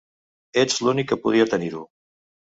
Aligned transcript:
Ets 0.61 0.79
l'únic 0.85 1.11
que 1.11 1.19
podria 1.27 1.47
tenir-ho. 1.53 1.85